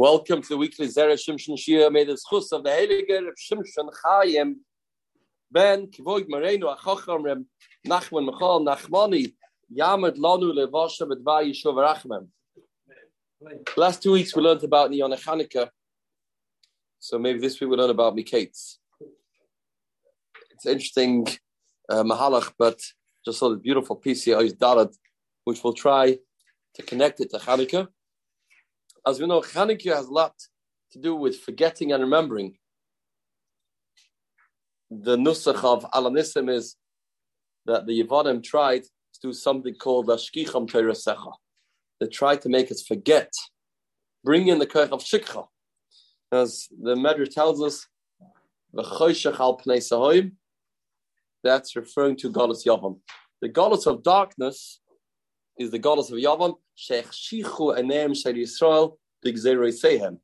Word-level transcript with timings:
Welcome 0.00 0.42
to 0.42 0.48
the 0.50 0.56
weekly 0.56 0.86
Zera 0.86 1.14
Shimshon 1.14 1.58
Shia. 1.58 1.90
May 1.90 2.04
the 2.04 2.12
schus 2.12 2.52
of 2.52 2.62
the 2.62 2.70
Heilige 2.70 3.20
Reb 3.20 3.34
Shimshon 3.34 3.90
Chayim 4.00 4.54
Ben 5.50 5.88
Kivoig 5.88 6.28
Marenu 6.28 6.72
Achochem 6.76 7.24
Reb 7.24 7.44
Nachman 7.84 8.26
Michal 8.26 8.64
Nachmani 8.64 9.34
Yamad 9.76 10.16
Lanu 10.16 10.54
Levasha 10.54 11.00
Bedva 11.00 11.42
Yishuv 11.42 11.74
Rachmem. 11.74 12.28
Last 13.76 14.00
two 14.00 14.12
weeks 14.12 14.36
we 14.36 14.40
learned 14.40 14.62
about 14.62 14.92
Niyana 14.92 15.20
Chanukah, 15.20 15.68
so 17.00 17.18
maybe 17.18 17.40
this 17.40 17.60
week 17.60 17.68
we 17.68 17.76
learn 17.76 17.90
about 17.90 18.14
Mikeitz. 18.14 18.76
It's 20.52 20.64
interesting 20.64 21.26
uh, 21.88 22.04
Mahalach, 22.04 22.52
but 22.56 22.80
just 23.24 23.40
saw 23.40 23.48
the 23.48 23.56
beautiful 23.56 23.96
piece 23.96 24.22
here, 24.22 24.36
Dalat, 24.36 24.94
which 25.42 25.64
we'll 25.64 25.72
try 25.72 26.16
to 26.74 26.82
connect 26.84 27.18
it 27.18 27.30
to 27.30 27.38
Chanukah 27.38 27.88
as 29.06 29.20
we 29.20 29.26
know, 29.26 29.40
Chanukah 29.40 29.94
has 29.94 30.06
a 30.06 30.12
lot 30.12 30.34
to 30.92 30.98
do 30.98 31.14
with 31.14 31.40
forgetting 31.40 31.92
and 31.92 32.02
remembering. 32.02 32.56
The 34.90 35.16
nusach 35.16 35.62
of 35.64 35.90
Alanissim 35.90 36.50
is 36.50 36.76
that 37.66 37.86
the 37.86 38.02
Yevanim 38.02 38.42
tried 38.42 38.84
to 38.84 39.20
do 39.22 39.32
something 39.32 39.74
called 39.74 40.06
Ashkicham 40.08 40.68
Teresecha. 40.70 41.32
They 42.00 42.06
tried 42.06 42.42
to 42.42 42.48
make 42.48 42.70
us 42.70 42.82
forget, 42.82 43.32
bring 44.24 44.48
in 44.48 44.58
the 44.58 44.66
Kirch 44.66 44.90
of 44.90 45.02
Shikha. 45.02 45.46
As 46.32 46.68
the 46.82 46.94
Medrash 46.94 47.30
tells 47.30 47.62
us, 47.62 47.86
that's 51.42 51.76
referring 51.76 52.16
to 52.16 52.30
Goddess 52.30 52.64
Yavam. 52.66 53.00
The 53.40 53.48
Goddess 53.48 53.86
of 53.86 54.02
darkness 54.02 54.80
is 55.58 55.70
the 55.70 55.78
Goddess 55.78 56.10
of 56.10 56.18
Yavam, 56.18 56.54
Sheikh 56.80 57.06
Shichu 57.10 57.76
Enem 57.76 58.16
Shel 58.16 58.34
Yisrael, 58.34 58.98
Big 59.20 59.34
Zeroi 59.34 59.72
Sehem. 59.72 60.18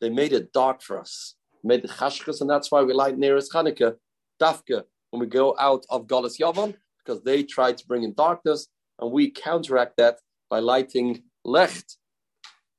They 0.00 0.08
made 0.08 0.32
it 0.32 0.52
dark 0.52 0.80
for 0.80 1.00
us, 1.00 1.34
made 1.64 1.82
the 1.82 1.88
Chashkas, 1.88 2.40
and 2.40 2.48
that's 2.48 2.70
why 2.70 2.82
we 2.82 2.92
light 2.92 3.18
nearest 3.18 3.52
Hanukkah, 3.52 3.96
Dafka, 4.40 4.84
when 5.10 5.18
we 5.18 5.26
go 5.26 5.56
out 5.58 5.84
of 5.90 6.06
Goddess 6.06 6.38
Yavam, 6.38 6.76
because 7.04 7.24
they 7.24 7.42
tried 7.42 7.76
to 7.78 7.86
bring 7.88 8.04
in 8.04 8.14
darkness, 8.14 8.68
and 9.00 9.10
we 9.10 9.32
counteract 9.32 9.96
that 9.96 10.20
by 10.48 10.60
lighting 10.60 11.24
Lecht, 11.44 11.96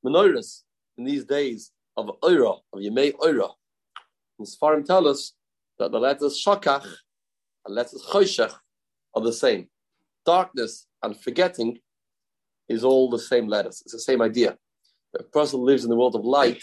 menorahs, 0.06 0.62
in 0.98 1.04
these 1.04 1.26
days 1.26 1.72
of 1.98 2.10
Oira, 2.24 2.60
of 2.72 2.80
Yemei 2.80 3.12
Oira. 3.18 3.50
And 4.40 4.48
Sfarim 4.48 4.86
tell 4.86 5.06
us 5.06 5.34
that 5.80 5.92
the 5.92 6.00
letters 6.00 6.42
Shakach 6.42 6.88
and 7.66 7.76
letters 7.76 8.06
Choshech 8.10 8.54
are 9.14 9.22
the 9.22 9.34
same. 9.34 9.68
Darkness 10.26 10.88
and 11.04 11.20
forgetting 11.20 11.80
is 12.70 12.84
all 12.84 13.10
the 13.10 13.20
same 13.20 13.48
letters. 13.48 13.82
It's 13.86 13.94
the 13.94 14.00
same 14.00 14.22
idea. 14.22 14.58
A 15.18 15.24
person 15.24 15.62
lives 15.62 15.84
in 15.84 15.90
the 15.90 15.96
world 15.96 16.16
of 16.16 16.26
light, 16.26 16.62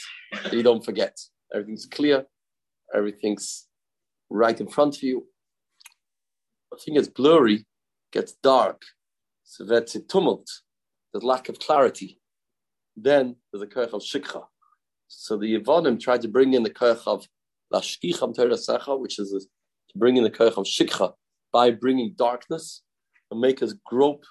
you 0.52 0.62
don't 0.62 0.84
forget. 0.84 1.18
Everything's 1.52 1.86
clear, 1.86 2.24
everything's 2.94 3.66
right 4.30 4.58
in 4.60 4.68
front 4.68 4.96
of 4.96 5.02
you. 5.02 5.26
I 6.72 6.76
think 6.84 6.98
it's 6.98 7.08
blurry, 7.08 7.66
gets 8.12 8.32
dark, 8.32 8.82
so 9.44 9.64
that's 9.64 9.94
a 9.94 10.00
tumult, 10.00 10.48
there's 11.12 11.24
lack 11.24 11.48
of 11.48 11.58
clarity. 11.58 12.20
Then 12.96 13.36
there's 13.52 13.62
a 13.62 13.66
kirch 13.66 13.90
of 13.92 14.02
shikha. 14.02 14.44
So 15.08 15.36
the 15.36 15.58
Yevonim 15.58 16.00
tried 16.00 16.22
to 16.22 16.28
bring 16.28 16.54
in 16.54 16.62
the 16.62 16.70
kirch 16.70 17.02
of 17.06 17.26
lashkicham 17.72 18.36
terasecha, 18.36 18.98
which 18.98 19.18
is 19.18 19.30
to 19.30 19.98
bring 19.98 20.16
in 20.16 20.24
the 20.24 20.30
kirch 20.30 20.56
of 20.56 20.64
shikha 20.64 21.12
by 21.52 21.70
bringing 21.70 22.14
darkness 22.16 22.82
and 23.30 23.40
make 23.40 23.62
us 23.62 23.74
grope 23.84 24.24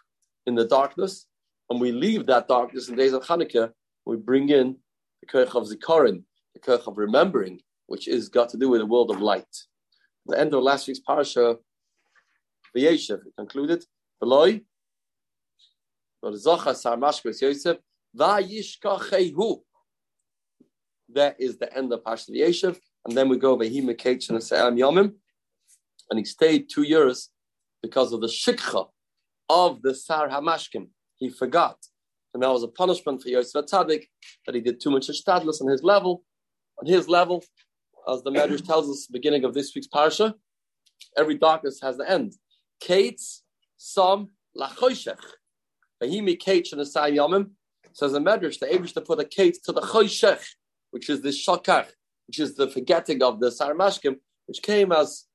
in 0.46 0.56
the 0.56 0.66
darkness 0.66 1.28
and 1.74 1.82
we 1.82 1.92
leave 1.92 2.28
that 2.28 2.48
darkness 2.48 2.88
in 2.88 2.96
days 2.96 3.14
of 3.14 3.24
Hanukkah, 3.24 3.72
we 4.06 4.16
bring 4.16 4.50
in 4.50 4.78
the 5.22 5.26
Kirch 5.26 5.56
of 5.56 5.68
Zikaron, 5.68 6.24
the 6.54 6.60
Kirch 6.60 6.86
of 6.86 7.00
remembering, 7.00 7.62
which 7.88 8.08
is 8.08 8.30
got 8.30 8.50
to 8.50 8.58
do 8.58 8.70
with 8.70 8.80
the 8.82 8.86
world 8.86 9.10
of 9.10 9.20
light. 9.20 9.42
At 9.42 10.28
the 10.28 10.40
end 10.40 10.54
of 10.54 10.62
last 10.62 10.88
week's 10.88 11.00
parasha, 11.00 11.58
V'yeshev, 12.78 13.22
concluded, 13.36 13.84
V'loi, 14.22 14.64
Yosef, 16.24 17.78
V'yishkachehu. 18.16 19.62
That 21.10 21.36
is 21.40 21.58
the 21.58 21.76
end 21.76 21.92
of 21.92 22.04
Parsha 22.04 22.30
Yeshev, 22.30 22.78
and 23.08 23.18
then 23.18 23.30
we 23.30 23.38
go 23.40 23.58
V'hi 23.58 23.84
Mekech 23.84 24.30
and 24.30 24.38
Se'am 24.38 24.78
Yomim, 24.78 25.16
and 26.12 26.20
he 26.20 26.26
stayed 26.26 26.70
two 26.70 26.84
years 26.84 27.32
because 27.82 28.14
of 28.14 28.22
the 28.22 28.28
shikha 28.28 28.90
of 29.50 29.82
the 29.82 29.96
Sar 29.96 30.30
Hamashkim, 30.30 30.90
he 31.24 31.30
forgot. 31.30 31.78
And 32.34 32.42
that 32.42 32.50
was 32.50 32.64
a 32.64 32.68
punishment 32.68 33.22
for 33.22 33.30
Yosef 33.30 33.66
Tzadik 33.66 34.06
that 34.46 34.56
he 34.56 34.62
did 34.62 34.82
too 34.82 34.90
much 34.92 35.08
Ishtadlis 35.08 35.62
on 35.62 35.68
his 35.68 35.84
level. 35.84 36.24
On 36.80 36.88
his 36.88 37.08
level, 37.08 37.44
as 38.12 38.24
the 38.24 38.32
Medrash 38.32 38.66
tells 38.68 38.90
us, 38.90 39.08
beginning 39.08 39.44
of 39.44 39.54
this 39.54 39.74
week's 39.76 39.88
parsha, 39.88 40.34
every 41.18 41.38
darkness 41.38 41.80
has 41.82 41.98
the 41.98 42.10
end. 42.10 42.34
Kates, 42.82 43.44
Sam, 43.78 44.30
Lachoshech. 44.58 45.20
Vahimi 46.02 46.40
Kate 46.40 46.72
and 46.74 46.82
Asai 46.82 47.16
Yomim. 47.16 47.52
Says 47.94 48.14
the 48.14 48.20
Medrash, 48.20 48.60
the 48.60 48.66
Abish 48.66 48.94
to 48.94 49.02
put 49.02 49.20
a 49.20 49.26
Kate 49.26 49.58
to 49.66 49.72
the 49.72 49.82
Choshech, 49.82 50.44
which 50.90 51.10
is 51.10 51.22
the 51.22 51.30
Shakach, 51.30 51.88
which 52.28 52.40
is 52.40 52.56
the 52.56 52.68
forgetting 52.68 53.22
of 53.22 53.40
the 53.40 53.50
Saramashkim, 53.50 54.16
which 54.48 54.64
came 54.64 54.92
as 54.92 55.26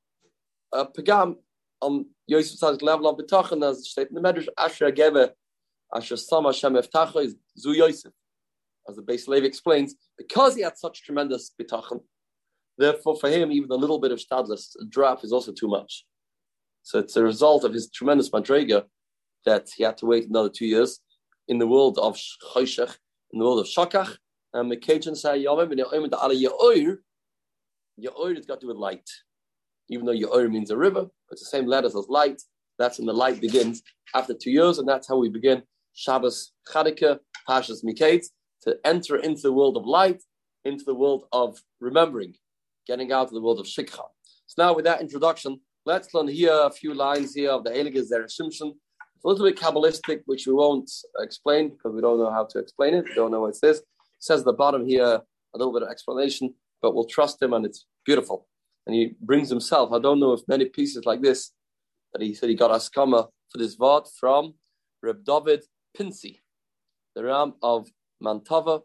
a 0.73 0.85
pagam 0.85 1.37
on 1.81 2.07
Yosef 2.27 2.59
Tzadik's 2.59 2.83
level 2.83 3.09
of 3.09 3.17
B'tachan, 3.17 3.69
as 3.69 3.89
stated 3.89 4.17
in 4.17 4.21
the 4.21 4.33
Medrash, 4.33 4.49
Asher 4.59 4.91
Ageve 4.91 5.31
As 5.95 6.09
the 8.97 9.03
base 9.07 9.29
Levi 9.29 9.47
explains, 9.47 9.95
because 10.17 10.55
he 10.55 10.63
had 10.63 10.79
such 10.79 11.03
tremendous 11.03 11.53
bitachon, 11.61 12.01
therefore 12.77 13.17
for 13.17 13.29
him, 13.29 13.51
even 13.53 13.71
a 13.71 13.75
little 13.75 13.99
bit 13.99 14.13
of 14.13 14.21
stadless, 14.21 14.77
a 14.81 14.85
drop 14.87 15.25
is 15.25 15.33
also 15.33 15.53
too 15.53 15.69
much. 15.69 16.05
So 16.83 16.99
it's 16.99 17.17
a 17.17 17.23
result 17.23 17.65
of 17.65 17.73
his 17.73 17.91
tremendous 17.91 18.31
madrega 18.31 18.85
that 19.45 19.71
he 19.77 19.85
had 19.85 19.97
to 19.99 20.07
wait 20.07 20.29
another 20.29 20.49
two 20.49 20.67
years 20.67 21.01
in 21.49 21.59
the 21.59 21.67
world 21.67 21.99
of 21.99 22.19
Choshech, 22.55 22.97
in 23.33 23.39
the 23.39 23.45
world 23.45 23.61
of 23.61 23.67
Shakach, 23.67 24.19
and 24.53 24.71
Mekajin 24.71 25.17
say 25.17 25.45
Yomim, 25.45 25.71
and 25.73 25.81
Yomim 25.81 26.11
the 26.11 26.17
Ala 26.17 26.35
Ya'oir, 26.35 26.99
Ya'oir 28.01 28.37
has 28.37 28.47
got 28.47 28.61
to 28.61 28.61
do 28.63 28.69
with 28.69 28.77
light. 28.77 29.09
Even 29.89 30.07
though 30.07 30.13
Ya'oir 30.13 30.51
means 30.51 30.71
a 30.71 30.77
river, 30.77 31.09
it's 31.31 31.43
the 31.43 31.49
same 31.49 31.67
letters 31.67 31.97
as 31.97 32.09
light. 32.09 32.43
That's 32.79 32.99
when 32.99 33.07
the 33.07 33.13
light 33.13 33.41
begins 33.41 33.83
after 34.15 34.35
two 34.35 34.51
years, 34.51 34.79
and 34.79 34.89
that's 34.89 35.09
how 35.09 35.17
we 35.17 35.29
begin 35.29 35.63
Shabbos 35.99 36.53
Chanukah, 36.73 37.19
Pashas 37.49 37.85
Miketz, 37.85 38.27
to 38.63 38.79
enter 38.85 39.17
into 39.17 39.43
the 39.43 39.53
world 39.53 39.77
of 39.77 39.85
light, 39.85 40.23
into 40.65 40.85
the 40.85 40.95
world 40.95 41.25
of 41.33 41.59
remembering, 41.81 42.35
getting 42.87 43.11
out 43.11 43.27
of 43.27 43.33
the 43.33 43.41
world 43.41 43.59
of 43.59 43.67
Shikha. 43.67 44.05
So 44.47 44.55
now 44.63 44.75
with 44.77 44.85
that 44.85 45.01
introduction, 45.01 45.61
let's 45.85 46.15
learn 46.15 46.29
here 46.29 46.53
a 46.53 46.71
few 46.71 46.95
lines 46.95 47.35
here 47.35 47.51
of 47.51 47.65
the 47.65 47.71
Heilige 47.71 48.05
Zer 48.05 48.27
Shimshon. 48.27 48.75
It's 49.17 49.25
a 49.25 49.29
little 49.29 49.45
bit 49.45 49.57
Kabbalistic, 49.57 50.21
which 50.27 50.47
we 50.47 50.53
won't 50.53 50.89
explain 51.19 51.71
because 51.71 51.93
we 51.93 52.01
don't 52.01 52.21
know 52.21 52.31
how 52.31 52.45
to 52.45 52.61
explain 52.61 52.95
it. 52.95 53.05
We 53.09 53.15
don't 53.17 53.33
know 53.33 53.41
what 53.41 53.49
it 53.49 53.57
says. 53.57 53.79
It 53.79 53.85
says 54.21 54.41
at 54.41 54.47
the 54.47 54.53
bottom 54.53 54.87
here 54.87 55.05
a 55.05 55.59
little 55.59 55.73
bit 55.73 55.83
of 55.83 55.89
explanation, 55.89 56.55
but 56.81 56.95
we'll 56.95 57.07
trust 57.07 57.43
him 57.43 57.53
and 57.55 57.67
it's 57.67 57.87
beautiful. 58.07 58.47
And 58.87 58.95
he 58.95 59.17
brings 59.21 59.51
himself, 59.51 59.93
I 59.93 59.99
don't 59.99 60.21
know 60.21 60.33
if 60.33 60.43
many 60.47 60.67
pieces 60.67 61.05
like 61.05 61.23
this, 61.23 61.51
that 62.13 62.23
he 62.23 62.35
said 62.35 62.51
he 62.51 62.55
got 62.55 62.71
askama 62.71 63.27
for 63.51 63.59
this 63.59 63.77
vod 63.77 64.09
from 64.21 64.55
Reb 65.03 65.25
David 65.25 65.65
Pinsi, 65.97 66.41
the 67.15 67.25
Ram 67.25 67.55
of 67.63 67.89
Mantava, 68.23 68.83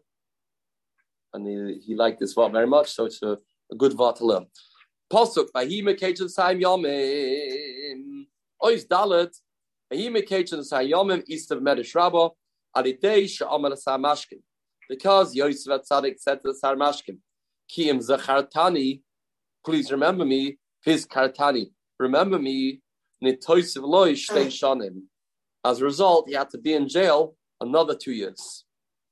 and 1.32 1.46
he, 1.46 1.80
he 1.86 1.94
liked 1.94 2.20
this 2.20 2.34
vart 2.34 2.52
very 2.52 2.66
much, 2.66 2.92
so 2.92 3.06
it's 3.06 3.22
a, 3.22 3.38
a 3.72 3.76
good 3.76 3.92
vart 3.92 4.16
to 4.16 4.26
learn. 4.26 4.46
Pasuk, 5.12 5.48
Vahima 5.54 5.98
Kachin 5.98 6.32
Saim 6.34 6.62
Yomim, 6.62 8.26
Ois 8.62 8.86
Dalet, 8.86 9.34
Vahima 9.92 10.26
Kachin 10.26 10.60
Saim 10.60 10.90
Yomim, 10.90 11.22
east 11.26 11.50
of 11.50 11.60
Medrash 11.60 11.94
Rabbah, 11.94 12.30
Alidei 12.76 13.24
Samashkin. 13.24 14.40
Because 14.88 15.34
Yosef 15.34 15.82
Tzadik 15.82 16.18
said 16.18 16.42
to 16.42 16.52
the 16.52 16.58
Sarmashkim, 16.62 17.18
Kiyim 17.70 17.98
Zachartani, 18.06 19.00
please 19.64 19.90
remember 19.90 20.24
me, 20.24 20.58
his 20.84 21.06
Kartani, 21.06 21.70
remember 21.98 22.38
me, 22.38 22.80
Nitoisiv 23.22 23.82
Loi 23.82 24.10
ah. 24.10 24.12
Shtei 24.12 24.46
Shanim. 24.46 25.02
As 25.64 25.80
a 25.80 25.84
result, 25.84 26.28
he 26.28 26.34
had 26.34 26.50
to 26.50 26.58
be 26.58 26.74
in 26.74 26.88
jail 26.88 27.36
another 27.60 27.94
two 27.94 28.12
years. 28.12 28.64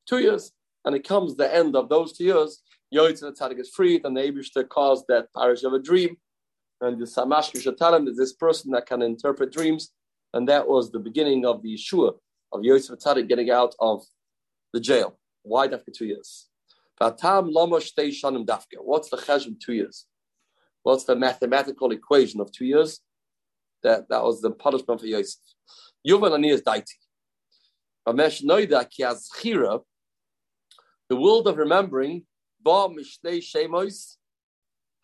Two 0.06 0.18
years. 0.18 0.52
And 0.84 0.94
it 0.94 1.06
comes 1.06 1.34
the 1.34 1.54
end 1.54 1.74
of 1.76 1.88
those 1.88 2.12
two 2.12 2.24
years. 2.24 2.62
Yoitzin 2.94 3.32
Tzadik 3.36 3.58
is 3.58 3.70
freed, 3.70 4.04
and 4.04 4.14
the 4.16 4.20
Abishter 4.20 4.68
caused 4.68 5.06
that 5.08 5.32
parish 5.34 5.62
of 5.62 5.72
a 5.72 5.78
dream. 5.78 6.16
And 6.80 7.00
the 7.00 7.06
Samash 7.06 7.58
should 7.60 7.78
tell 7.78 7.94
him 7.94 8.04
that 8.04 8.16
this 8.16 8.34
person 8.34 8.72
that 8.72 8.86
can 8.86 9.00
interpret 9.00 9.52
dreams. 9.52 9.92
And 10.34 10.48
that 10.48 10.66
was 10.68 10.90
the 10.90 10.98
beginning 10.98 11.46
of 11.46 11.62
the 11.62 11.74
Yeshua 11.74 12.14
of 12.52 12.64
Yosef 12.64 12.98
Tzadik 12.98 13.28
getting 13.28 13.50
out 13.50 13.74
of 13.78 14.04
the 14.72 14.80
jail. 14.80 15.18
Why 15.42 15.64
after 15.66 15.90
two 15.90 16.06
years? 16.06 16.48
What's 16.98 17.20
the 19.08 19.16
chesed 19.16 19.60
two 19.60 19.72
years? 19.72 20.06
What's 20.82 21.04
the 21.04 21.16
mathematical 21.16 21.92
equation 21.92 22.40
of 22.40 22.52
two 22.52 22.66
years? 22.66 23.00
That, 23.82 24.08
that 24.10 24.22
was 24.22 24.40
the 24.40 24.50
punishment 24.50 25.00
for 25.00 25.06
Yosef. 25.06 25.40
Yuvan 26.06 26.34
ani 26.34 26.50
is 26.50 26.62
daiti. 26.62 26.94
Ramesh 28.06 28.42
noida 28.42 28.88
ki 28.88 29.04
az 29.04 29.28
chira 29.36 29.82
the 31.12 31.16
world 31.16 31.46
of 31.46 31.58
remembering, 31.58 32.24
Ba 32.62 32.88
Mishnei 32.88 33.42
Shemos, 33.42 34.16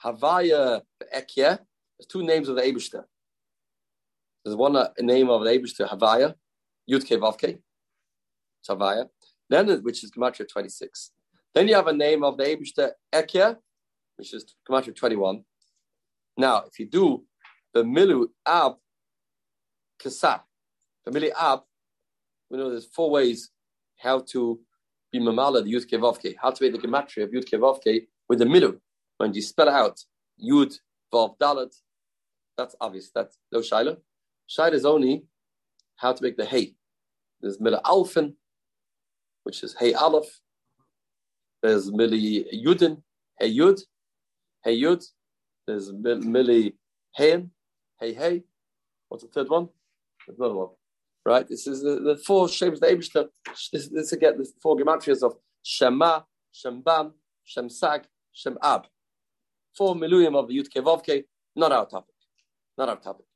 Havaya 0.03 0.81
Ekye, 1.15 1.59
there's 1.59 2.07
two 2.09 2.23
names 2.23 2.49
of 2.49 2.57
the 2.57 2.63
Abishter. 2.63 3.05
There's 4.43 4.57
one 4.57 4.75
uh, 4.75 4.89
name 4.99 5.29
of 5.29 5.45
the 5.45 5.51
Abishter, 5.51 5.87
Havaya, 5.87 6.33
Yudke 6.91 7.19
Vavke, 7.19 7.59
Havaya, 8.67 9.11
then 9.51 9.69
which 9.83 10.03
is 10.03 10.11
Gematria 10.11 10.49
26. 10.49 11.11
Then 11.55 11.69
you 11.69 11.75
have 11.75 11.89
a 11.89 11.93
name 11.93 12.25
of 12.25 12.39
the 12.39 12.45
Abishter 12.45 12.93
Ekye, 13.13 13.57
which 14.17 14.33
is 14.33 14.47
Gematria 14.67 14.97
21. 14.97 15.45
Now, 16.39 16.63
if 16.67 16.79
you 16.79 16.87
do 16.87 17.25
the 17.75 17.83
Milu 17.83 18.29
Ab 18.47 18.77
Kasa, 20.03 20.43
Milu 21.11 21.31
Ab, 21.39 21.61
we 22.51 22.59
know 22.59 22.71
there's 22.71 22.87
four 22.87 23.11
ways 23.11 23.51
how 23.99 24.21
to 24.21 24.61
be 25.13 25.19
mamala 25.19 25.65
the 25.65 25.73
Yud 25.73 25.89
Kevavke, 25.91 26.35
how 26.41 26.51
to 26.51 26.63
make 26.63 26.73
the 26.73 26.87
gematria 26.87 27.25
of 27.25 27.31
Yud 27.31 27.49
Kevavke 27.49 28.07
with 28.29 28.39
the 28.39 28.45
Milu. 28.45 28.79
When 29.17 29.33
you 29.33 29.43
spell 29.43 29.69
out 29.69 29.99
Yud 30.43 30.79
Vav 31.13 31.37
Dalet, 31.39 31.75
that's 32.57 32.75
obvious. 32.81 33.11
That's 33.15 33.39
no 33.53 33.61
Shaila. 33.61 33.97
Shaila 34.49 34.73
is 34.73 34.85
only 34.85 35.25
how 35.97 36.13
to 36.13 36.23
make 36.23 36.37
the 36.37 36.45
Hey. 36.45 36.75
There's 37.41 37.61
Mila 37.61 37.81
alfin, 37.85 38.35
which 39.45 39.63
is 39.63 39.75
Hey 39.79 39.95
Aleph. 39.95 40.41
There's 41.63 41.91
Mili 41.91 42.45
Yudin, 42.53 43.03
Hey 43.39 43.57
Yud, 43.57 43.81
Hey 44.65 44.81
Yud. 44.81 45.05
There's 45.67 45.91
Mili 45.93 46.75
Heyen, 47.19 47.51
Hey 48.01 48.13
Hey. 48.13 48.43
What's 49.09 49.25
the 49.25 49.31
third 49.31 49.49
one? 49.49 49.69
There's 50.27 50.39
another 50.39 50.55
one. 50.55 50.69
Right? 51.29 51.47
This 51.47 51.67
is 51.67 51.83
the, 51.83 52.01
the 52.01 52.17
four 52.17 52.49
shapes 52.49 52.81
the 52.81 52.87
Abishter. 52.87 53.29
This, 53.71 53.89
this 53.89 54.13
again, 54.13 54.39
the 54.39 54.51
four 54.63 54.79
gematrias 54.79 55.23
of 55.23 55.35
Shema, 55.63 56.23
Shemban, 56.55 57.13
Shemsag, 57.47 58.05
Shemab. 58.35 58.85
Four 59.77 59.95
miluyim 59.95 60.35
of 60.35 60.49
the 60.49 60.59
Yud 60.59 60.69
Kevavke, 60.75 61.25
not 61.55 61.71
our 61.71 61.87
topic. 61.87 62.15
Not 62.79 62.89
our 62.89 62.97
topic. 62.97 63.27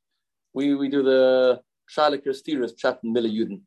We 0.55 0.75
we 0.75 0.89
do 0.89 1.03
the 1.03 1.61
Shalik 1.95 2.27
Stira, 2.27 2.67
Pshat 2.73 3.01
Yudin. 3.05 3.61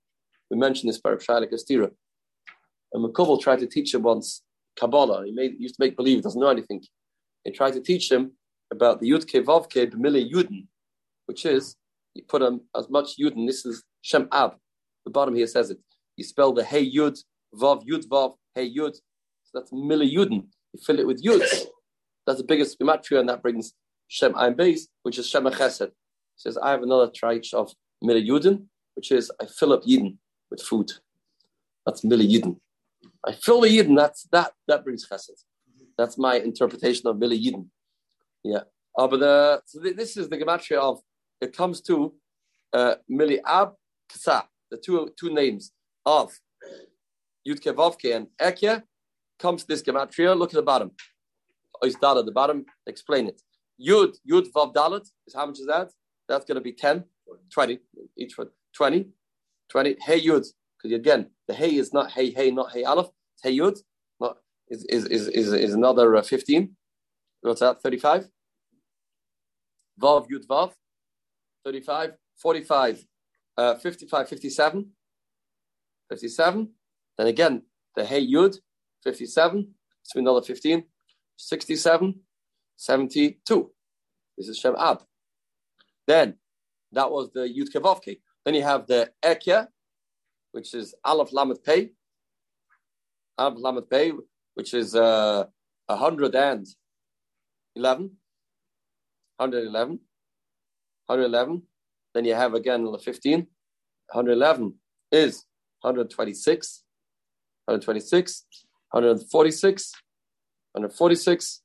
We 0.49 0.57
mentioned 0.57 0.89
this 0.89 0.99
part 0.99 1.13
of 1.13 1.21
Shalik 1.21 1.53
Stira. 1.53 1.91
And 2.93 3.05
McCoble 3.05 3.39
tried 3.39 3.59
to 3.59 3.67
teach 3.67 3.93
him 3.93 4.01
once 4.01 4.41
Kabbalah. 4.75 5.23
He 5.27 5.33
made 5.33 5.53
used 5.59 5.75
to 5.75 5.85
make 5.85 5.95
believe 5.95 6.17
he 6.17 6.21
doesn't 6.21 6.41
know 6.41 6.49
anything. 6.49 6.83
He 7.43 7.51
tried 7.51 7.73
to 7.73 7.81
teach 7.81 8.11
him 8.11 8.31
about 8.71 9.01
the 9.01 9.11
Yud 9.11 9.25
Kevavke 9.31 9.91
B'mila 9.91 10.31
Yudin, 10.31 10.65
which 11.27 11.45
is 11.45 11.75
you 12.15 12.23
put 12.27 12.41
um, 12.41 12.61
as 12.75 12.89
much 12.89 13.17
Yudin. 13.19 13.45
This 13.45 13.65
is 13.67 13.83
Shem 14.05 14.27
Ab. 14.31 14.53
The 15.03 15.09
bottom 15.09 15.33
here 15.33 15.47
says 15.47 15.71
it. 15.71 15.79
You 16.15 16.23
spell 16.23 16.53
the 16.53 16.63
Hey 16.63 16.87
Yud, 16.87 17.17
Vav 17.55 17.87
Yud 17.87 18.07
Vav, 18.07 18.35
Hey 18.53 18.71
Yud. 18.71 18.93
So 18.93 19.51
that's 19.55 19.73
Mila 19.73 20.05
Yudin. 20.05 20.45
You 20.73 20.79
fill 20.85 20.99
it 20.99 21.07
with 21.07 21.23
Yuds. 21.23 21.65
That's 22.27 22.39
the 22.39 22.45
biggest 22.45 22.79
gematria, 22.79 23.19
and 23.19 23.29
that 23.29 23.41
brings 23.41 23.73
Shem 24.07 24.33
Ayin 24.33 24.55
Beis, 24.55 24.81
which 25.01 25.17
is 25.17 25.27
Shem 25.27 25.45
Chesed. 25.45 25.87
He 25.87 26.37
says, 26.37 26.55
I 26.55 26.69
have 26.69 26.83
another 26.83 27.07
triche 27.09 27.55
of 27.55 27.73
Mila 27.99 28.21
Yudin, 28.21 28.65
which 28.93 29.11
is 29.11 29.31
I 29.41 29.47
fill 29.47 29.73
up 29.73 29.83
Yidden 29.85 30.17
with 30.51 30.61
food. 30.61 30.91
That's 31.83 32.03
Mila 32.03 32.23
Yidden. 32.23 32.57
I 33.27 33.31
fill 33.31 33.61
the 33.61 33.69
Yidden, 33.69 33.97
that's 33.97 34.27
that 34.31 34.51
that 34.67 34.83
brings 34.83 35.09
Chesed. 35.09 35.45
That's 35.97 36.19
my 36.19 36.35
interpretation 36.35 37.07
of 37.07 37.17
Mila 37.17 37.33
Yidden. 37.33 37.69
Yeah. 38.43 38.65
Uh, 38.95 39.07
but 39.07 39.23
uh, 39.23 39.59
so 39.65 39.79
this 39.79 40.15
is 40.15 40.29
the 40.29 40.37
gematria 40.37 40.77
of 40.77 40.99
it 41.41 41.57
comes 41.57 41.81
to 41.81 42.13
uh, 42.71 42.95
Mili 43.11 43.39
Ab 43.43 43.73
Ksa, 44.09 44.43
the 44.71 44.77
two 44.77 45.09
two 45.19 45.33
names 45.33 45.71
of 46.05 46.31
Yudke 47.47 47.73
Vavke 47.73 48.15
and 48.15 48.27
Ekye, 48.41 48.83
comes 49.39 49.63
to 49.63 49.67
this 49.67 49.83
gematria. 49.83 50.37
Look 50.37 50.51
at 50.51 50.55
the 50.55 50.63
bottom. 50.63 50.91
Oisdal 51.83 52.19
at 52.19 52.25
the 52.25 52.31
bottom. 52.31 52.65
Explain 52.87 53.27
it. 53.27 53.41
Yud 53.79 54.15
Yud 54.29 54.51
Vav 54.51 54.73
Dalet 54.73 55.05
is 55.27 55.33
how 55.35 55.45
much 55.45 55.59
is 55.59 55.67
that? 55.67 55.91
That's 56.27 56.45
going 56.45 56.55
to 56.55 56.61
be 56.61 56.71
10, 56.71 57.03
20 57.53 57.79
each 58.17 58.37
one. 58.37 58.49
20, 58.75 59.07
20. 59.69 59.95
Hey 60.01 60.21
Yud, 60.21 60.45
because 60.77 60.95
again 60.95 61.27
the 61.47 61.53
Hey 61.53 61.75
is 61.75 61.93
not 61.93 62.11
Hey 62.11 62.31
Hey, 62.31 62.51
not 62.51 62.71
Hey 62.71 62.83
Aleph. 62.83 63.07
It's 63.33 63.43
Hey 63.43 63.57
Yud. 63.57 63.77
Not 64.19 64.37
is 64.69 64.85
is 64.85 65.05
is 65.05 65.27
is, 65.27 65.53
is 65.53 65.73
another 65.73 66.15
uh, 66.15 66.21
15. 66.21 66.75
What's 67.41 67.59
that? 67.59 67.81
35. 67.81 68.27
Vav 70.01 70.27
Yud 70.29 70.47
Vav. 70.47 70.71
35, 71.65 72.11
45, 72.37 73.05
uh, 73.57 73.75
55, 73.75 74.29
57, 74.29 74.91
57. 76.09 76.69
Then 77.17 77.27
again, 77.27 77.61
the 77.95 78.05
Hey 78.05 78.25
Yud, 78.25 78.57
57, 79.03 79.73
so 80.03 80.19
another 80.19 80.41
15, 80.41 80.83
67, 81.37 82.19
72. 82.75 83.71
This 84.37 84.47
is 84.49 84.57
Shem 84.57 84.75
Ab. 84.77 85.03
Then 86.07 86.35
that 86.91 87.09
was 87.09 87.31
the 87.33 87.41
Yud 87.41 87.71
Kevovke. 87.73 88.19
Then 88.43 88.55
you 88.55 88.63
have 88.63 88.85
the 88.87 89.11
Ekya, 89.23 89.67
which 90.51 90.73
is 90.73 90.93
Aleph 91.03 91.33
Lamed 91.33 91.63
Pei. 91.63 91.91
Aleph 93.37 93.59
Lamed 93.59 93.89
Pei, 93.89 94.11
which 94.53 94.73
is 94.73 94.95
uh, 94.95 95.45
111. 95.87 96.65
111. 99.37 99.99
111. 101.07 101.61
Then 102.15 102.25
you 102.25 102.33
have 102.33 102.53
again 102.53 102.85
the 102.85 102.97
15. 102.97 103.45
111 104.13 104.73
is 105.11 105.45
126, 105.81 106.83
126, 107.65 108.45
146, 108.91 109.91
146, 110.71 111.61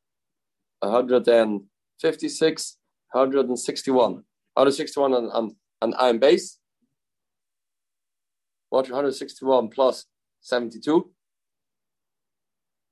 156, 0.81 2.77
161. 3.13 4.13
161 4.55 5.15
on, 5.15 5.55
on, 5.83 5.95
on 5.95 6.19
Beis. 6.19 6.57
What 8.71 8.91
161 8.91 9.69
plus 9.69 10.07
72? 10.41 11.13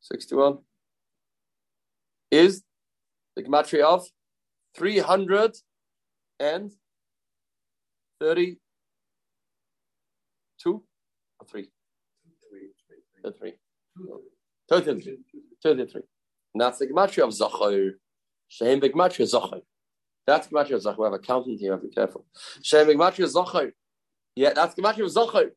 61 0.00 0.58
is 2.30 2.62
the 3.34 3.42
gematria 3.42 3.82
of 3.82 4.06
300 4.76 5.56
and 6.38 6.72
32 8.20 8.58
or 11.40 11.46
3? 11.46 11.68
33. 13.22 13.54
33. 14.70 15.18
33. 15.62 16.02
That's 16.54 16.78
the 16.78 16.86
gematria 16.86 17.24
of 17.24 17.30
Zachor. 17.30 17.92
Shehem 18.48 18.80
gematria 18.80 19.26
Zachor. 19.32 19.62
That's 20.26 20.48
gematria 20.48 20.74
of 20.76 20.82
Zachor. 20.82 20.98
We 20.98 21.04
have 21.04 21.12
a 21.14 21.18
countant 21.18 21.60
here, 21.60 21.76
be 21.76 21.88
careful. 21.88 22.26
Shehem 22.62 22.88
gematria 22.88 23.32
Zachor. 23.32 23.72
Yeah, 24.34 24.52
that's 24.52 24.74
gematria 24.74 25.04
of 25.04 25.12
Zachor. 25.12 25.50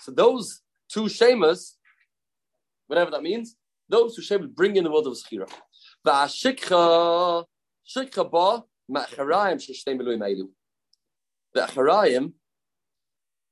So 0.00 0.12
those 0.12 0.62
two 0.88 1.04
shemas, 1.04 1.76
whatever 2.86 3.10
that 3.12 3.22
means, 3.22 3.56
those 3.88 4.16
two 4.16 4.22
shemas 4.22 4.52
bring 4.52 4.76
in 4.76 4.84
the 4.84 4.90
world 4.90 5.06
of 5.06 5.14
Zechira. 5.14 5.48
Va'ashikha, 6.06 7.44
shikha 7.88 8.30
ba, 8.30 8.64
Ma'charayim 8.90 9.56
sheshtei 9.56 9.96
miluim 9.98 10.20
eilu. 10.20 10.48
The 11.56 11.62
acharayim, 11.62 12.34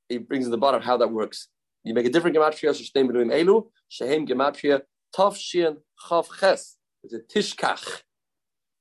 he 0.09 0.19
brings 0.19 0.45
in 0.45 0.51
the 0.51 0.59
bottom 0.59 0.79
how 0.79 0.95
that 0.97 1.11
works. 1.11 1.47
You 1.83 1.95
make 1.95 2.05
a 2.05 2.09
different 2.11 2.37
gematria 2.37 2.69
sheshtei 2.69 3.03
miluim 3.03 3.33
eilu. 3.33 3.65
Shehem 3.89 4.27
gematria 4.27 4.81
taf 5.17 5.35
shin 5.35 5.77
chav 6.07 6.27
ches. 6.39 6.77
It's 7.03 7.15
a 7.15 7.19
tishkach. 7.19 8.03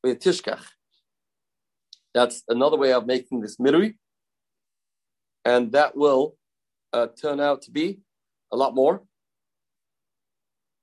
With 0.03 0.19
a 0.19 0.21
tishkach. 0.29 0.65
That's 2.13 2.43
another 2.51 2.77
way 2.77 2.93
of 2.93 3.07
making 3.07 3.41
this 3.41 3.57
mirui, 3.57 3.95
and 5.45 5.73
that 5.73 5.97
will 5.97 6.37
uh, 6.93 7.07
turn 7.21 7.41
out 7.41 7.63
to 7.63 7.71
be 7.71 8.01
a 8.53 8.57
lot 8.57 8.75
more 8.75 9.05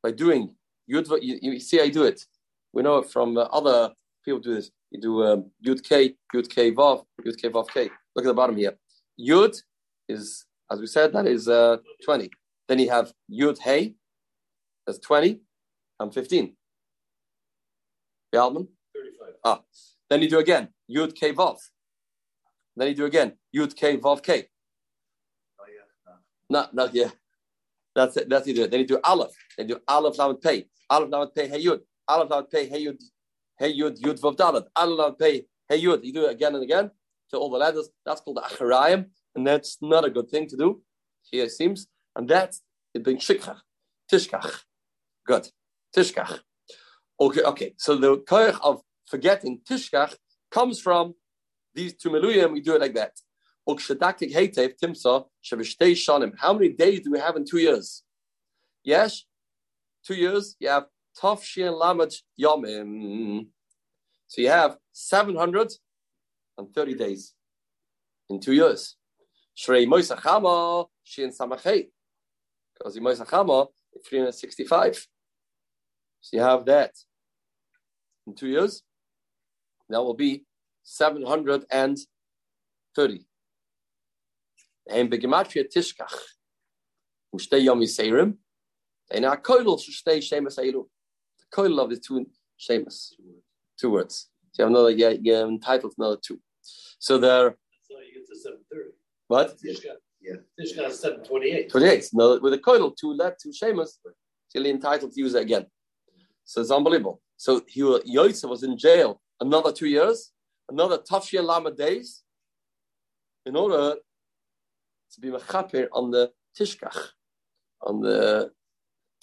by 0.01 0.11
doing 0.11 0.55
you, 0.87 1.03
you 1.21 1.59
see 1.59 1.79
I 1.79 1.89
do 1.89 2.05
it. 2.05 2.25
We 2.73 2.81
know 2.81 2.97
it 2.97 3.09
from 3.11 3.37
uh, 3.37 3.41
other 3.41 3.93
people 4.25 4.39
do 4.39 4.55
this 4.55 4.71
you 4.91 4.99
do 4.99 5.23
um, 5.23 5.51
Yud 5.65 5.83
K, 5.87 6.15
Yud 6.35 6.49
K 6.49 6.71
Vav, 6.71 7.05
Yud 7.25 7.41
K 7.41 7.49
Vav 7.49 7.67
K. 7.69 7.89
Look 8.15 8.25
at 8.25 8.27
the 8.27 8.33
bottom 8.33 8.57
here. 8.57 8.73
Yud 9.19 9.55
is, 10.09 10.45
as 10.69 10.79
we 10.79 10.87
said, 10.87 11.13
that 11.13 11.27
is 11.27 11.47
uh, 11.47 11.77
20. 12.03 12.29
Then 12.67 12.79
you 12.79 12.89
have 12.89 13.13
Yud 13.31 13.59
Hey, 13.59 13.95
that's 14.85 14.99
20. 14.99 15.39
I'm 15.99 16.11
15. 16.11 16.55
Yalman? 18.33 18.67
35. 18.95 19.33
Ah. 19.45 19.61
Then 20.09 20.21
you 20.21 20.29
do 20.29 20.39
again, 20.39 20.69
Yud 20.89 21.15
K 21.15 21.33
Vav. 21.33 21.57
Then 22.75 22.87
you 22.89 22.95
do 22.95 23.05
again, 23.05 23.33
Yud 23.55 23.75
K 23.75 23.97
Vav 23.97 24.23
K. 24.23 24.47
Oh, 25.59 25.63
yeah. 25.67 26.13
No. 26.49 26.59
Not, 26.59 26.73
not 26.73 26.95
yet. 26.95 27.13
That's 27.95 28.17
it. 28.17 28.29
That's 28.29 28.47
it. 28.47 28.71
Then 28.71 28.79
you 28.79 28.87
do 28.87 28.99
Aleph. 29.03 29.31
Then 29.57 29.69
you 29.69 29.75
do 29.75 29.81
Aleph 29.87 30.17
Lamed 30.17 30.41
Pay. 30.41 30.65
Aleph 30.89 31.09
Lamed 31.09 31.35
Pay 31.35 31.47
Hey 31.47 31.63
Yud. 31.63 31.81
Aleph 32.07 32.29
Lamed 32.29 32.49
Pay 32.49 32.67
Hey 32.67 32.85
Yud 32.85 33.01
Hey 33.59 33.77
Yud 33.77 34.01
Yud 34.01 34.19
Vav 34.19 34.35
Dalet. 34.35 34.65
Allah 34.75 35.13
pay 35.13 35.45
Hey 35.67 35.81
Yud. 35.81 36.03
You 36.03 36.13
do 36.13 36.25
it 36.25 36.31
again 36.31 36.55
and 36.55 36.63
again 36.63 36.89
to 37.31 37.37
all 37.37 37.49
the 37.49 37.57
letters. 37.57 37.89
That's 38.05 38.21
called 38.21 38.37
Acharayim, 38.37 39.07
and 39.35 39.47
that's 39.47 39.77
not 39.81 40.05
a 40.05 40.09
good 40.09 40.29
thing 40.29 40.47
to 40.49 40.57
do. 40.57 40.81
Here 41.23 41.45
it 41.45 41.51
seems, 41.51 41.87
and 42.15 42.27
that's 42.27 42.61
it 42.93 43.03
being 43.03 43.17
Shikach, 43.17 43.59
Tishkach. 44.11 44.61
Good. 45.25 45.49
Tishkach. 45.95 46.39
Okay, 47.19 47.41
okay. 47.43 47.73
So 47.77 47.95
the 47.95 48.17
koyach 48.17 48.59
of 48.61 48.81
forgetting 49.07 49.61
Tishkach 49.69 50.15
comes 50.49 50.79
from 50.79 51.13
these 51.73 51.93
two 51.95 52.09
meluyim. 52.09 52.53
We 52.53 52.61
do 52.61 52.75
it 52.75 52.81
like 52.81 52.95
that. 52.95 53.13
How 56.37 56.53
many 56.53 56.69
days 56.69 57.01
do 57.01 57.11
we 57.11 57.19
have 57.19 57.35
in 57.35 57.45
two 57.45 57.59
years? 57.59 58.03
Yes, 58.83 59.23
two 60.05 60.15
years. 60.15 60.55
You 60.59 60.69
have 60.69 60.85
Tafshin 61.21 61.79
Lamed 61.79 62.11
Yomim. 62.39 63.47
So 64.27 64.41
you 64.41 64.49
have 64.49 64.77
730 66.57 66.95
days 66.95 67.33
in 68.29 68.39
two 68.39 68.53
years. 68.53 68.95
Shrei 69.57 69.85
Moisachama, 69.85 70.87
Shin 71.03 71.31
Samachet. 71.31 71.89
Because 72.73 72.97
in 72.97 73.03
Moisachama, 73.03 73.67
365. 74.07 75.07
So 76.21 76.37
you 76.37 76.43
have 76.43 76.65
that 76.65 76.91
in 78.27 78.35
two 78.35 78.47
years. 78.47 78.83
That 79.89 80.01
will 80.01 80.13
be 80.13 80.45
730. 80.83 82.07
And 84.89 85.11
begematria 85.11 85.65
tishkach. 85.73 86.15
Ushtei 87.35 87.63
yom 87.63 87.81
yiseirim. 87.81 88.37
And 89.11 89.25
our 89.25 89.39
koidel 89.39 89.79
should 89.81 89.93
stay 89.93 90.19
eilu. 90.19 90.87
The 91.39 91.45
koidel 91.53 91.83
of 91.83 91.89
the 91.89 91.97
two 91.97 92.25
shemus. 92.57 93.13
Two 93.77 93.91
words. 93.91 94.30
So 94.51 94.63
you 94.63 94.65
have 94.65 94.71
another, 94.71 94.91
yeah, 94.91 95.13
you're 95.21 95.47
entitled 95.47 95.93
to 95.93 96.01
another 96.01 96.17
two. 96.25 96.39
So 96.61 97.17
there. 97.17 97.55
So 97.83 97.95
you 97.99 98.19
get 98.19 98.27
to 98.27 98.37
730. 98.37 98.91
What? 99.27 99.57
Tishka. 99.57 99.95
Yeah. 100.21 100.35
Tishka 100.59 100.87
is 100.89 100.99
728. 100.99 101.69
28. 101.69 102.09
No, 102.13 102.39
with 102.39 102.53
a 102.53 102.57
koidel, 102.57 102.95
two 102.95 103.13
let 103.13 103.39
two 103.39 103.53
shemus. 103.53 103.97
Still 104.49 104.65
entitled 104.65 105.13
to 105.13 105.19
use 105.21 105.33
it 105.33 105.41
again. 105.41 105.65
So 106.43 106.61
it's 106.61 106.71
unbelievable. 106.71 107.21
So 107.37 107.61
he 107.67 107.79
Yosef 108.05 108.49
was 108.49 108.63
in 108.63 108.77
jail 108.77 109.21
another 109.39 109.71
two 109.71 109.87
years, 109.87 110.31
another 110.69 110.97
Tafshir 110.97 111.43
Lama 111.43 111.71
days, 111.71 112.23
in 113.45 113.55
order 113.55 113.95
to 115.13 115.21
be 115.21 115.29
mechaper 115.29 115.87
on 115.91 116.11
the 116.11 116.31
tishkach, 116.59 116.97
on 117.81 118.01
the 118.01 118.51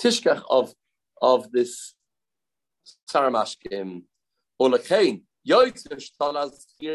tishkach 0.02 0.42
of 0.49 0.75
of 1.20 1.50
this 1.52 1.94
saramashkim. 3.11 4.02
Here 4.60 4.66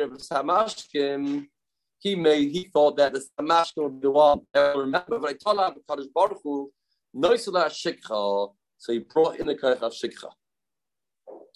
of 0.03 0.17
samashkim. 0.17 1.47
He 1.99 2.15
made 2.15 2.51
he 2.51 2.65
thought 2.65 2.97
that 2.97 3.13
the 3.13 3.25
samashkim 3.39 3.83
would 3.83 4.01
be 4.01 4.07
the 4.07 4.11
one 4.11 4.41
that 4.53 4.75
remember. 4.75 5.19
But 5.19 5.29
I 5.29 5.33
told 5.33 5.59
him 5.59 5.81
Kadosh 5.89 6.11
Baruch 6.13 6.41
Hu 6.43 6.71
noisala 7.15 7.67
shikha. 7.67 8.53
So 8.77 8.91
he 8.91 8.99
brought 8.99 9.39
in 9.39 9.47
the 9.47 9.55
of 9.81 9.93
shikha. 9.93 10.29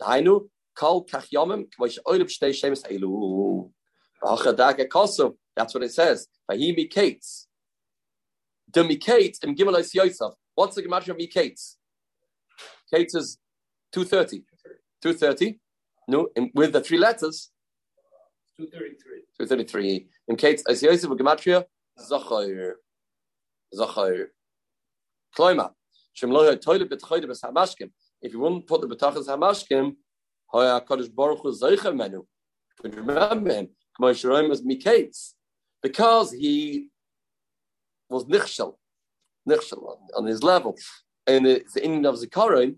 Dainu 0.01 0.47
shtei 0.79 2.53
shemes 2.53 2.83
elu. 2.87 3.69
That's 5.55 5.73
what 5.73 5.83
it 5.83 5.91
says. 5.91 6.27
Vahimi 6.49 6.89
kates. 6.89 7.47
The 8.71 8.81
mikates 8.83 9.43
im 9.43 9.55
Gimelos 9.55 9.93
Yosef. 9.93 10.33
What's 10.55 10.75
the 10.75 10.83
gematria 10.83 11.09
of 11.09 11.17
mikates? 11.17 11.77
Kates 12.93 13.15
is 13.15 13.37
230. 13.91 14.43
230. 15.01 15.59
No, 16.07 16.29
in, 16.35 16.51
with 16.53 16.73
the 16.73 16.81
three 16.81 16.97
letters. 16.97 17.51
233. 18.57 19.21
233. 19.37 20.07
In 20.29 20.35
Kates 20.35 20.63
as 20.67 20.81
Yosef 20.81 21.09
gematria, 21.11 21.65
Zachar. 21.99 22.75
Zachar. 23.73 24.31
Kloima. 25.37 25.71
Shem 26.13 26.31
lo 26.31 26.55
toilet 26.55 26.89
betchoide 26.89 27.27
bes 27.27 27.41
hamashkim. 27.41 27.91
If 28.21 28.33
you 28.33 28.39
wouldn't 28.39 28.65
put 28.65 28.81
the 28.81 28.87
betachas 28.87 29.27
hamashkim, 29.27 29.95
hoya 30.47 30.81
kadosh 30.81 31.13
baruch 31.13 31.39
hu 31.43 31.51
zeicher 31.51 31.95
menu. 31.95 32.25
Remember 32.83 33.53
him. 33.53 33.67
K'mo 33.99 34.11
shroim 34.11 34.49
was 34.49 34.61
mikates 34.61 35.33
because 35.81 36.31
he 36.31 36.89
was 38.09 38.25
nichshel, 38.25 38.75
nichshel 39.47 39.83
on, 39.83 39.97
on 40.15 40.25
his 40.25 40.43
level, 40.43 40.75
and 41.25 41.47
it's 41.47 41.73
the 41.73 41.83
ending 41.83 42.05
of 42.05 42.15
Zikaron, 42.15 42.75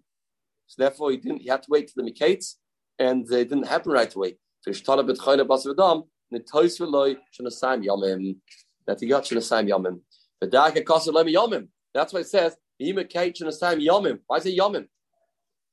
so 0.68 0.82
therefore 0.82 1.12
he 1.12 1.18
didn't. 1.18 1.42
He 1.42 1.50
had 1.50 1.64
to 1.64 1.68
wait 1.70 1.90
for 1.90 2.02
the 2.02 2.10
mikates, 2.10 2.56
and 3.00 3.32
it 3.32 3.50
didn't 3.50 3.68
happen 3.68 3.92
right 3.92 4.14
away. 4.14 4.38
Yomim, 4.68 6.04
that 8.86 9.00
he 9.00 9.08
got 9.08 9.24
Shenasayim 9.24 9.70
Yomim. 9.70 10.02
Lemi 10.44 11.34
Yomim. 11.34 11.68
That's 11.94 12.14
why 12.14 12.20
it 12.20 12.28
says 12.28 12.56
Yomim. 12.82 14.20
Why 14.28 14.40
say 14.40 14.56
Yomim? 14.56 14.88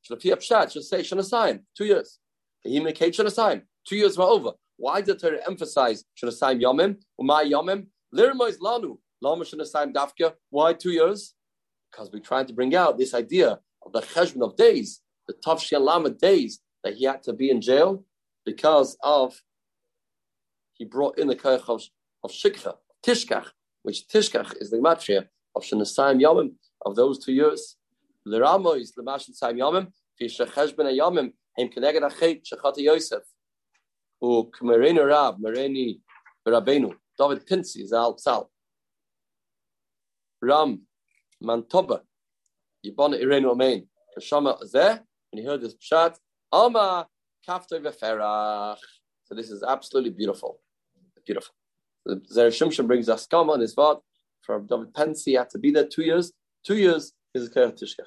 Shlapia 0.09 0.37
Pshat 0.37 0.73
should 0.73 0.85
say 0.85 1.01
Shenasayim, 1.01 1.63
two 1.77 1.87
years. 1.87 2.19
Shenasayim, 2.65 3.63
two 3.87 3.97
years 3.97 4.17
were 4.17 4.25
over. 4.25 4.53
Why 4.77 5.01
did 5.01 5.19
Torah 5.19 5.41
emphasize 5.47 6.05
Shenasayim 6.23 6.63
Yomim? 6.63 6.97
Umay 7.21 7.51
Yomim? 7.51 7.87
Lirmois 8.15 8.59
Lanu. 8.59 8.99
Lama. 9.23 9.45
Why 10.51 10.73
two 10.75 10.91
years? 10.91 11.35
Because 11.91 12.11
we're 12.13 12.21
trying 12.21 12.47
to 12.47 12.53
bring 12.53 12.75
out 12.75 12.99
this 12.99 13.15
idea 13.15 13.59
of 13.85 13.93
the 13.93 14.03
cheshbon 14.03 14.43
of 14.43 14.57
days, 14.57 15.01
the 15.27 15.35
Tavshia 15.35 15.81
Lama 15.81 16.11
days 16.11 16.61
that 16.87 16.95
he 16.95 17.05
had 17.05 17.21
to 17.21 17.33
be 17.33 17.51
in 17.51 17.61
jail 17.61 18.05
because 18.45 18.97
of 19.03 19.43
he 20.75 20.85
brought 20.85 21.19
in 21.19 21.27
the 21.27 21.35
koich 21.35 21.69
of, 21.69 21.83
of 22.23 22.31
Shikha, 22.31 22.75
Tishkach, 23.05 23.49
which 23.83 24.07
Tishkach 24.07 24.55
is 24.61 24.71
the 24.71 24.77
matria 24.77 25.27
of 25.57 25.65
Shenasayim 25.65 26.23
Yomim 26.23 26.53
of 26.85 26.95
those 26.95 27.19
two 27.25 27.33
years. 27.33 27.77
Liramo 28.25 28.79
is 28.81 28.93
Lamashin 28.97 29.35
Sayim 29.37 29.57
Yomim, 29.57 29.89
Fisha 30.21 30.47
Cheshbon 30.47 30.97
Yomim, 30.97 31.33
Hem 31.59 31.69
Keneged 31.71 32.09
Achet, 32.09 32.43
Shechata 32.47 32.79
Yosef. 32.79 33.25
U 34.23 34.49
Kmereni 34.57 35.05
Rab, 35.05 35.41
Mereni 35.41 35.99
Rabbeinu, 36.47 36.95
David 37.19 37.47
Pinsi, 37.49 37.85
Zal 37.85 38.15
Tzal. 38.15 38.47
Ram 40.41 40.83
Mantoba, 41.43 42.03
Yibona 42.87 43.21
Irenu 43.21 43.57
Amein. 43.57 43.87
Kashama 44.17 44.63
Zeh, 44.63 45.01
when 45.31 45.43
he 45.43 45.49
heard 45.49 45.63
this 45.63 45.75
chat, 45.75 46.17
Alma 46.53 47.07
Kaftoy 47.49 47.81
Veferach. 47.81 48.79
So 49.25 49.35
this 49.35 49.51
is 49.51 49.63
absolutely 49.63 50.11
beautiful. 50.11 50.61
Beautiful. 51.25 51.55
The 52.05 52.23
Zer 52.31 52.49
Shimshon 52.49 52.87
brings 52.87 53.09
Askama 53.09 53.53
on 53.53 53.61
his 53.61 53.75
vod 53.75 54.01
from 54.43 54.67
David 54.67 54.93
Pensy. 54.95 55.25
He 55.25 55.33
had 55.35 55.51
to 55.51 55.59
be 55.59 55.73
there 55.73 55.87
two 55.87 56.03
years. 56.03 56.33
Two 56.65 56.77
years 56.77 57.13
is 57.35 57.49
a 57.49 57.51
Kerech 57.51 57.79
Tishkach. 57.81 58.07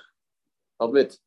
Admit. 0.79 1.17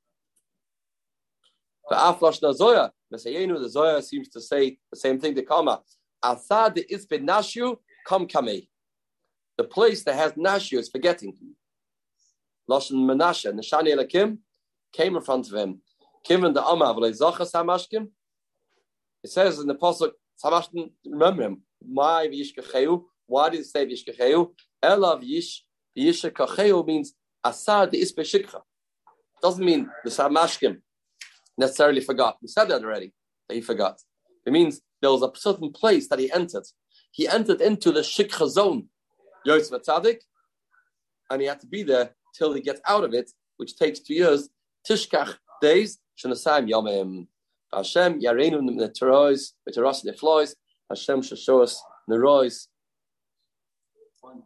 The 1.90 1.96
Aflash 1.96 2.40
Nazoya, 2.40 2.90
Mesayenu, 3.12 3.60
the 3.60 3.68
Zoya 3.68 4.02
seems 4.02 4.28
to 4.30 4.40
say 4.40 4.78
the 4.90 4.98
same 4.98 5.20
thing 5.20 5.34
to 5.34 5.42
Kama. 5.42 5.82
Asad 6.24 6.80
is 6.88 7.06
Nashu, 7.06 7.76
Kam 8.06 8.26
Kamei. 8.26 8.68
The 9.58 9.64
place 9.64 10.02
that 10.04 10.14
has 10.14 10.32
Nashu 10.32 10.78
is 10.78 10.88
forgetting. 10.88 11.36
Lashon 12.70 12.92
Menashe, 12.92 13.52
Nishani 13.52 13.94
Elakim, 13.94 14.38
came 14.92 15.16
in 15.16 15.22
front 15.22 15.48
of 15.48 15.54
him. 15.54 15.82
Kiven 16.28 16.54
the 16.54 16.62
Amma, 16.62 16.94
Zachas 17.10 17.52
Hamashkim. 17.52 18.08
It 19.22 19.30
says 19.30 19.58
in 19.58 19.66
the 19.66 19.74
Apostle, 19.74 20.12
Samashkim, 20.42 20.90
remember 21.06 21.42
him. 21.42 21.62
Why 21.80 22.28
Vishkacheu? 22.28 23.04
Why 23.26 23.50
did 23.50 23.60
it 23.60 23.66
say 23.66 23.86
Vishkacheu? 23.86 24.50
Elav 24.82 25.22
Yish, 25.22 25.60
Yishkacheu 25.96 26.86
means 26.86 27.14
Asad 27.44 27.90
the 27.92 28.00
Isbeshikha. 28.00 28.60
Doesn't 29.40 29.64
mean 29.64 29.88
the 30.04 30.10
Samashkim 30.10 30.78
necessarily 31.58 32.00
forgot. 32.00 32.38
We 32.40 32.48
said 32.48 32.66
that 32.66 32.82
already, 32.82 33.12
that 33.48 33.54
he 33.54 33.60
forgot. 33.60 34.00
It 34.46 34.52
means 34.52 34.80
there 35.00 35.10
was 35.10 35.22
a 35.22 35.30
certain 35.34 35.72
place 35.72 36.08
that 36.08 36.18
he 36.18 36.32
entered. 36.32 36.64
He 37.12 37.28
entered 37.28 37.60
into 37.60 37.92
the 37.92 38.00
Shikha 38.00 38.48
zone, 38.48 38.88
Yosef 39.44 39.82
Tzadik, 39.82 40.18
and 41.30 41.40
he 41.40 41.48
had 41.48 41.60
to 41.60 41.66
be 41.66 41.82
there 41.82 42.14
till 42.34 42.52
he 42.52 42.60
gets 42.60 42.80
out 42.88 43.04
of 43.04 43.14
it, 43.14 43.30
which 43.56 43.76
takes 43.76 44.00
two 44.00 44.14
years. 44.14 44.48
Tishkach 44.88 45.36
days, 45.60 45.98
Shanasayim 46.18 46.70
Yomim. 46.70 47.26
Hashem 47.72 48.20
Yareinu 48.20 48.60
Neterois, 48.60 49.52
Veteros 49.68 50.04
Neflois, 50.04 50.54
Hashem 50.90 51.22
Shashoas 51.22 51.76
Nerois, 52.10 52.66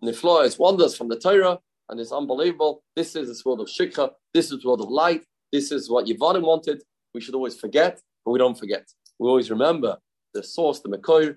Neflois, 0.02 0.58
wonders 0.58 0.96
from 0.96 1.08
the 1.08 1.18
Torah, 1.18 1.58
and 1.88 2.00
it's 2.00 2.12
unbelievable. 2.12 2.84
This 2.94 3.16
is 3.16 3.28
this 3.28 3.44
world 3.44 3.60
of 3.60 3.66
Shikha, 3.66 4.10
this 4.32 4.52
is 4.52 4.62
the 4.62 4.68
world 4.68 4.80
of 4.80 4.90
light, 4.90 5.24
this 5.52 5.72
is 5.72 5.90
what 5.90 6.06
Yevonim 6.06 6.42
wanted. 6.42 6.82
We 7.14 7.20
should 7.20 7.34
always 7.34 7.58
forget, 7.58 8.00
but 8.24 8.30
we 8.30 8.38
don't 8.38 8.58
forget. 8.58 8.86
We 9.18 9.28
always 9.28 9.50
remember 9.50 9.96
the 10.34 10.42
source, 10.42 10.80
the 10.80 10.88
Mekoir. 10.88 11.36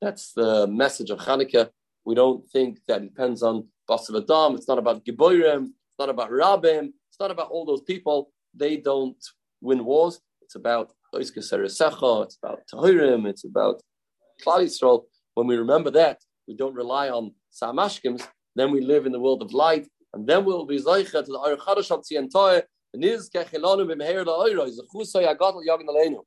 That's 0.00 0.32
the 0.32 0.66
message 0.66 1.10
of 1.10 1.18
Hanukkah. 1.20 1.70
We 2.04 2.14
don't 2.14 2.48
think 2.50 2.80
that 2.88 3.02
it 3.02 3.14
depends 3.14 3.42
on 3.42 3.68
Basav 3.88 4.20
Adam. 4.20 4.56
It's 4.56 4.66
not 4.66 4.78
about 4.78 5.04
Giborim. 5.04 5.66
It's 5.88 5.98
not 5.98 6.08
about 6.08 6.30
Rabim. 6.30 6.88
It's 7.08 7.20
not 7.20 7.30
about 7.30 7.50
all 7.50 7.64
those 7.64 7.82
people. 7.82 8.32
They 8.52 8.76
don't 8.78 9.16
win 9.62 9.84
wars. 9.84 10.20
It's 10.42 10.54
about 10.54 10.92
it's 11.14 11.30
about 11.80 12.60
Tahirim. 12.72 13.26
It's 13.26 13.44
about 13.44 13.82
Klal 14.44 14.64
Yisrael. 14.64 15.04
When 15.34 15.46
we 15.46 15.56
remember 15.56 15.90
that, 15.92 16.18
we 16.48 16.54
don't 16.54 16.74
rely 16.74 17.08
on 17.08 17.32
Samashkims. 17.52 18.26
Then 18.56 18.70
we 18.70 18.80
live 18.80 19.06
in 19.06 19.12
the 19.12 19.20
world 19.20 19.42
of 19.42 19.52
light, 19.52 19.86
and 20.12 20.26
then 20.26 20.44
we'll 20.44 20.66
be 20.66 20.78
Zaycha 20.78 21.24
to 21.24 21.32
the 21.32 21.38
Aruch 21.38 21.60
Chadash 21.60 22.62
Niz 22.94 23.30
kechelanu 23.34 23.86
b'meher 23.86 24.24
la'oiro, 24.26 24.66
is 24.66 24.78
a 24.78 24.82
chusay 24.94 25.24
agadol 25.26 25.62
yagen 25.66 25.86
aleinu. 25.88 26.20